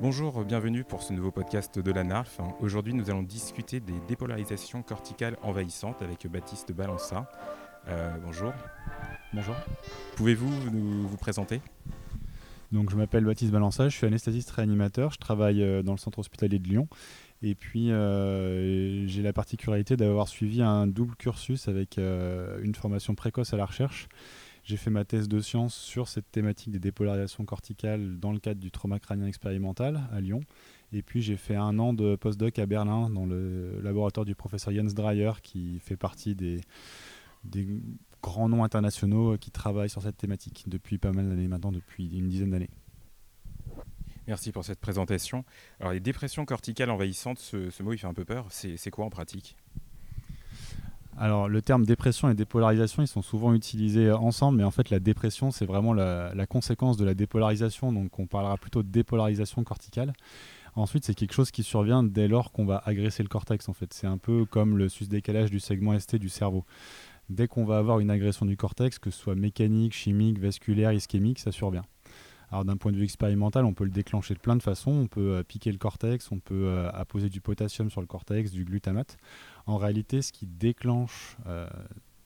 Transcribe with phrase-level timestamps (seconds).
[0.00, 2.40] Bonjour, bienvenue pour ce nouveau podcast de la NARF.
[2.60, 7.30] Aujourd'hui, nous allons discuter des dépolarisations corticales envahissantes avec Baptiste Balança.
[7.86, 8.54] Euh, bonjour.
[9.34, 9.54] Bonjour.
[10.16, 11.60] Pouvez-vous nous, vous présenter?
[12.72, 16.20] Donc, je m'appelle Baptiste Balança, je suis anesthésiste réanimateur, je travaille euh, dans le centre
[16.20, 16.88] hospitalier de Lyon.
[17.42, 23.52] Et puis, euh, j'ai la particularité d'avoir suivi un double cursus avec une formation précoce
[23.52, 24.08] à la recherche
[24.70, 28.60] j'ai fait ma thèse de sciences sur cette thématique des dépolarisations corticales dans le cadre
[28.60, 30.42] du trauma crânien expérimental à Lyon.
[30.92, 34.72] Et puis j'ai fait un an de postdoc à Berlin dans le laboratoire du professeur
[34.72, 36.60] Jens Dreyer qui fait partie des,
[38.22, 42.28] grands noms internationaux qui travaillent sur cette thématique depuis pas mal d'années maintenant, depuis une
[42.28, 42.70] dizaine d'années.
[44.28, 45.44] Merci pour cette présentation.
[45.80, 48.46] Alors les dépressions corticales envahissantes, ce mot il fait un peu peur.
[48.50, 49.56] C'est quoi en pratique?
[51.18, 55.00] Alors, le terme dépression et dépolarisation, ils sont souvent utilisés ensemble, mais en fait, la
[55.00, 60.12] dépression, c'est vraiment la, conséquence de la dépolarisation, donc on parlera plutôt de dépolarisation corticale.
[60.76, 63.92] Ensuite, c'est quelque chose qui survient dès lors qu'on va agresser le cortex, en fait.
[63.92, 66.64] C'est un peu comme le sus-décalage du segment ST du cerveau.
[67.28, 71.40] Dès qu'on va avoir une agression du cortex, que ce soit mécanique, chimique, vasculaire, ischémique,
[71.40, 71.84] ça survient.
[72.50, 74.90] Alors d'un point de vue expérimental, on peut le déclencher de plein de façons.
[74.90, 78.50] On peut euh, piquer le cortex, on peut euh, apposer du potassium sur le cortex,
[78.50, 79.18] du glutamate.
[79.66, 81.68] En réalité, ce qui déclenche euh,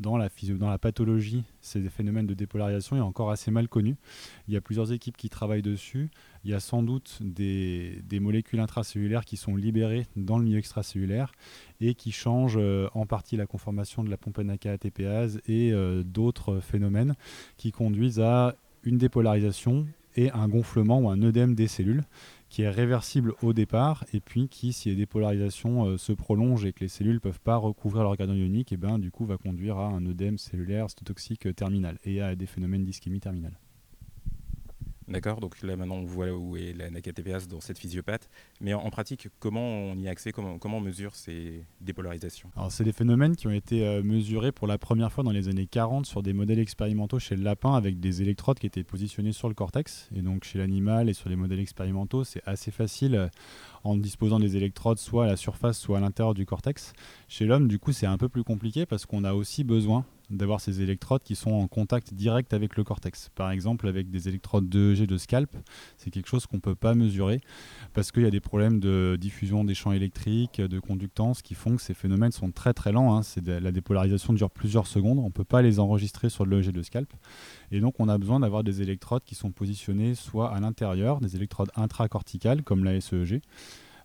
[0.00, 3.96] dans, la dans la pathologie ces phénomènes de dépolarisation est encore assez mal connu.
[4.48, 6.10] Il y a plusieurs équipes qui travaillent dessus.
[6.44, 11.32] Il y a sans doute des, molécules intracellulaires qui sont libérées dans le milieu extracellulaire
[11.80, 12.60] et qui changent
[12.94, 15.72] en partie la conformation de la pompe NAK-ATPase et
[16.04, 17.16] d'autres phénomènes
[17.56, 22.02] qui conduisent à une dépolarisation et un gonflement ou un œdème des cellules
[22.48, 26.72] qui est réversible au départ et puis qui, si les dépolarisations euh, se prolongent et
[26.72, 29.36] que les cellules ne peuvent pas recouvrir l'organe ionique, et eh ben, du coup va
[29.36, 33.58] conduire à un œdème cellulaire cytotoxique terminal et à des phénomènes d'ischémie terminale.
[35.08, 38.28] D'accord, donc là maintenant on voit où est la NACATPase dans cette physiopathe.
[38.60, 42.50] Mais en, pratique, comment on y a accès comment, comment on mesure ces dépolarisations?
[42.56, 45.48] Alors c'est des phénomènes qui ont été euh, mesurés pour la première fois dans les
[45.48, 49.32] années 40 sur des modèles expérimentaux chez le lapin avec des électrodes qui étaient positionnées
[49.32, 50.08] sur le cortex.
[50.14, 53.28] Et donc chez l'animal et sur les modèles expérimentaux, c'est assez facile euh,
[53.84, 56.92] en disposant des électrodes soit à la surface, soit à l'intérieur du cortex.
[57.28, 60.60] Chez l'homme, du coup, c'est un peu plus compliqué parce qu'on a aussi besoin d'avoir
[60.60, 63.30] ces électrodes qui sont en contact direct avec le cortex.
[63.34, 65.50] Par exemple, avec des électrodes d'EEG de scalp,
[65.96, 67.40] c'est quelque chose qu'on ne peut pas mesurer
[67.92, 71.76] parce qu'il y a des problèmes de diffusion des champs électriques, de conductance qui font
[71.76, 73.16] que ces phénomènes sont très très lents.
[73.16, 73.22] Hein.
[73.46, 77.12] la dépolarisation dure plusieurs secondes, on ne peut pas les enregistrer sur l'EEG de scalp.
[77.70, 81.36] Et donc, on a besoin d'avoir des électrodes qui sont positionnées soit à l'intérieur, des
[81.36, 83.42] électrodes intracorticales comme la SEEG,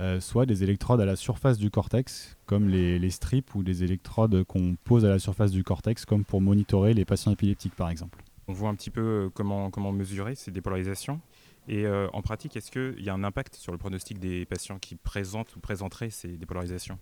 [0.00, 4.44] euh, soit des électrodes à la surface du cortex, comme les, strips ou des électrodes
[4.44, 8.22] qu'on pose à la surface du cortex, comme pour monitorer les patients épileptiques par exemple.
[8.48, 11.20] On voit un petit peu euh, comment, comment mesurer ces dépolarisations.
[11.68, 14.78] Et euh, en pratique, est-ce qu'il y a un impact sur le pronostic des patients
[14.78, 16.98] qui présentent ou présenteraient ces dépolarisations?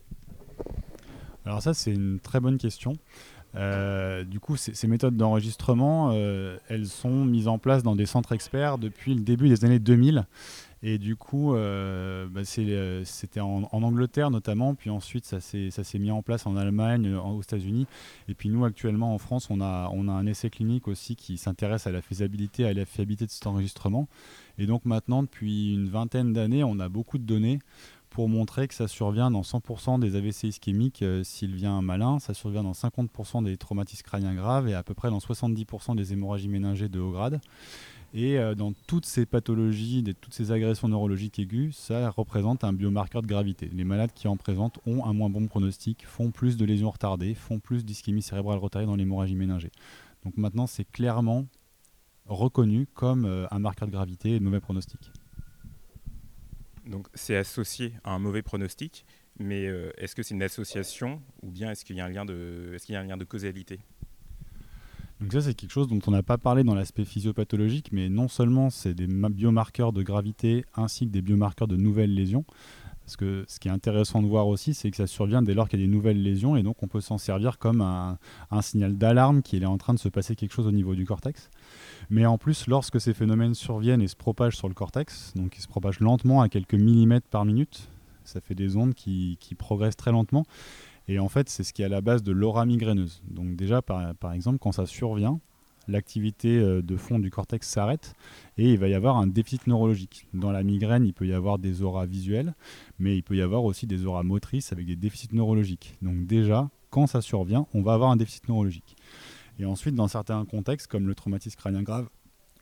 [1.44, 2.96] Alors ça, c'est une très bonne question.
[3.54, 6.12] Du coup, ces méthodes d'enregistrement,
[6.68, 10.26] elles sont mises en place dans des centres experts depuis le début des années 2000
[10.84, 16.10] et du coup, euh, bah, euh, c'était en, Angleterre notamment, puis ensuite ça s'est mis
[16.10, 17.86] en place en Allemagne, euh, aux États-Unis.
[18.28, 21.38] Et puis nous, actuellement en France, on a, on a un essai clinique aussi qui
[21.38, 24.08] s'intéresse à la faisabilité, à la fiabilité de cet enregistrement.
[24.58, 27.60] Et donc maintenant, depuis une vingtaine d'années, on a beaucoup de données
[28.12, 32.62] pour montrer que ça survient dans 100% des AVC ischémiques s'il vient malin, ça survient
[32.62, 36.88] dans 50% des traumatismes crâniens graves et à peu près dans 70% des hémorragies méningées
[36.90, 37.40] de haut grade.
[38.14, 43.22] Et euh, dans toutes ces pathologies, toutes ces agressions neurologiques aiguës, ça représente un biomarqueur
[43.22, 43.70] de gravité.
[43.72, 47.34] Les malades qui en présentent ont un moins bon pronostic, font plus de lésions retardées,
[47.34, 49.70] font plus d'ischémie cérébrale retardée dans l'hémorragie méningée.
[50.24, 51.46] Donc maintenant, c'est clairement
[52.26, 55.00] reconnu comme euh, un marqueur de gravité et de mauvais pronostic.
[56.92, 59.06] Donc c'est associé à un mauvais pronostic,
[59.38, 62.26] mais euh, est-ce que c'est une association ou bien est-ce qu'il y a un lien
[62.26, 63.80] de, est-ce qu'il y a un lien de causalité?
[65.18, 68.28] Donc ça, c'est quelque chose dont on n'a pas parlé dans l'aspect physiopathologique, mais non
[68.28, 72.44] seulement c'est des biomarqueurs de gravité ainsi que des biomarqueurs de nouvelles lésions.
[73.12, 75.68] Parce que ce qui est intéressant de voir aussi, c'est que ça survient dès lors
[75.68, 78.16] qu'il y a des nouvelles lésions, et donc on peut s'en servir comme un,
[78.62, 81.50] signal d'alarme qu'il est en train de se passer quelque chose au niveau du cortex.
[82.08, 85.60] Mais en plus, lorsque ces phénomènes surviennent et se propagent sur le cortex, donc ils
[85.60, 87.90] se propagent lentement à quelques millimètres par minute,
[88.24, 90.46] ça fait des ondes qui progressent très lentement,
[91.08, 93.22] et en fait, c'est ce qui est à la base de l'aura migraineuse.
[93.28, 95.40] Donc déjà, par, exemple, quand ça survient,
[95.88, 98.14] l'activité euh, de fond du cortex s'arrête
[98.58, 100.26] et il va y avoir un déficit neurologique.
[100.34, 102.54] Dans la migraine, il peut y avoir des auras visuelles,
[102.98, 105.94] mais il peut y avoir aussi des auras motrices avec des déficits neurologiques.
[106.02, 108.96] Donc déjà, quand ça survient, on va avoir un déficit neurologique.
[109.58, 112.08] Et ensuite, dans certains contextes, comme le traumatisme crânien grave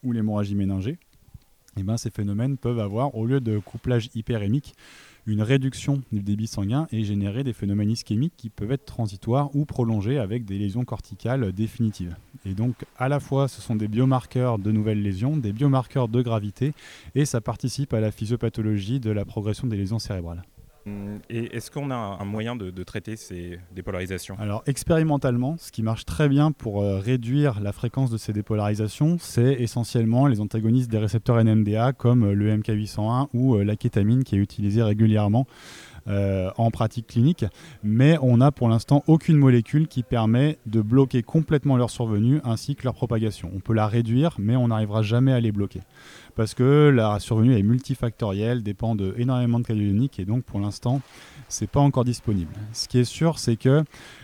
[0.03, 0.97] ou l'hémorragie méningée,
[1.77, 4.73] et ben, ces phénomènes peuvent avoir, au lieu de couplage hyperémique,
[5.27, 9.65] une réduction du débit sanguin et générer des phénomènes ischémiques qui peuvent être transitoires ou
[9.65, 12.15] prolongés avec des lésions corticales définitives.
[12.45, 16.21] Et donc à la fois ce sont des biomarqueurs de nouvelles lésions, des biomarqueurs de
[16.21, 16.73] gravité
[17.13, 20.43] et ça participe à la physiopathologie de la progression des lésions cérébrales.
[20.87, 24.35] Hum, et est-ce qu'on a un moyen de, traiter ces dépolarisations?
[24.39, 29.17] Alors expérimentalement, ce qui marche très bien pour euh, réduire la fréquence de ces dépolarisations,
[29.19, 34.23] c'est essentiellement les antagonistes des récepteurs NMDA comme euh, le MK801 ou euh, la kétamine
[34.23, 35.45] qui est utilisée régulièrement
[36.07, 37.45] en pratique clinique,
[37.83, 42.75] mais on n'a pour l'instant aucune molécule qui permet de bloquer complètement leur survenue ainsi
[42.75, 43.51] que leur propagation.
[43.55, 45.81] On peut la réduire, mais on n'arrivera jamais à les bloquer
[46.35, 51.01] parce que la survenue est multifactorielle, dépend de énormément de calioniques et donc pour l'instant,
[51.49, 52.53] c'est pas encore disponible.
[52.73, 53.83] Ce qui est sûr, c'est que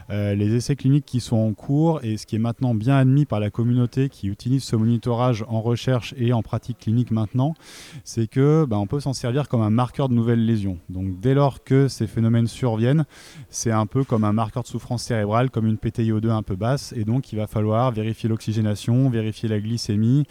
[0.09, 3.25] euh, les essais cliniques qui sont en cours et ce qui est maintenant bien admis
[3.25, 7.56] par la communauté qui utilise ce monitorage en recherche et en pratique clinique maintenant,
[8.04, 10.77] c'est que bah, on peut s'en servir comme un marqueur de nouvelles lésions.
[10.89, 13.06] Donc dès lors que ces phénomènes surviennent,
[13.50, 16.94] c'est un peu comme un marqueur de souffrance cérébrale, comme une PTIO2 un peu basse,
[16.95, 20.25] et donc il va falloir vérifier l'oxygénation, vérifier la glycémie,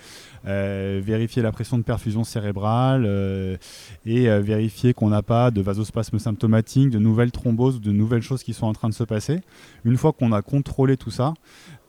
[0.47, 3.57] euh, vérifier la pression de perfusion cérébrale euh,
[4.07, 8.55] et vérifier qu'on n'a pas de vasospasme symptomatique, de nouvelles thromboses, de nouvelles choses qui
[8.55, 9.41] sont en train de se passer.
[9.85, 11.35] Une fois qu'on a contrôlé tout ça,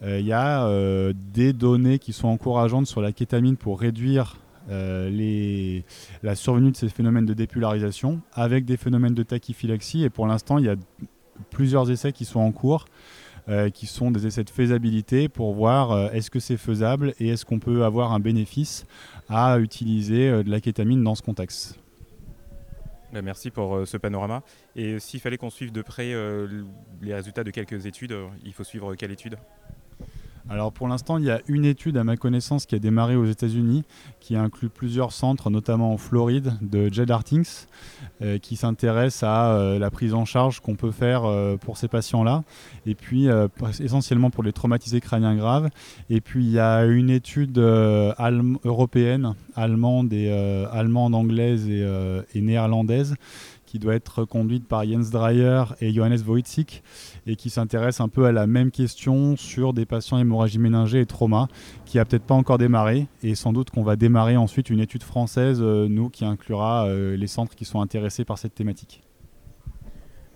[0.02, 4.38] il euh, y a euh, des données qui sont encourageantes sur la kétamine pour réduire
[4.70, 5.82] euh,
[6.24, 10.04] la survenue de ces phénomènes de dépolarisation avec des phénomènes de tachyphylaxie.
[10.04, 10.76] Et pour l'instant, il y a
[11.50, 12.86] plusieurs essais qui sont en cours.
[13.74, 17.60] qui sont des essais de faisabilité pour voir est-ce que c'est faisable et est-ce qu'on
[17.60, 18.86] peut avoir un bénéfice
[19.30, 21.80] à utiliser de la kétamine dans ce contexte.
[23.14, 24.44] Bah, merci pour euh, ce panorama.
[24.76, 26.64] Et s'il fallait qu'on suive de près euh,
[27.02, 29.38] les résultats de quelques études, euh, il faut suivre quelle étude?
[30.50, 33.26] Alors pour l'instant, il y a une étude à ma connaissance qui a démarré aux
[33.26, 33.84] États-Unis,
[34.20, 37.66] qui inclut plusieurs centres, notamment en Floride, de Jed Hartings,
[38.22, 41.88] euh, qui s'intéresse à euh, la prise en charge qu'on peut faire euh, pour ces
[41.88, 42.44] patients-là,
[42.86, 43.28] et puis
[43.80, 45.70] essentiellement pour les traumatisés crâniens graves.
[46.10, 50.32] Et puis il y a une étude européenne, allemande, et,
[50.72, 53.16] allemande anglaise et néerlandaise
[53.68, 56.82] qui doit être conduite par Jens Dreyer et Johannes Wojcik
[57.28, 61.06] et qui s'intéresse un peu à la même question sur des patients hémorragie méningée et
[61.06, 61.48] trauma
[61.86, 65.04] qui a peut-être pas encore démarré et sans doute qu'on va démarrer ensuite une étude
[65.04, 69.04] française, euh, nous, qui inclura euh, les centres qui sont intéressés par cette thématique.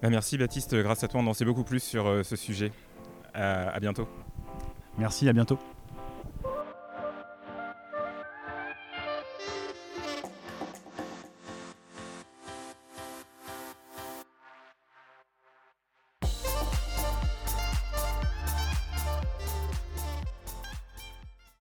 [0.02, 2.72] Bah, merci Baptiste, grâce à toi on en sait beaucoup plus sur euh, ce sujet.
[3.34, 4.08] à bientôt.
[4.98, 5.58] Merci, à bientôt.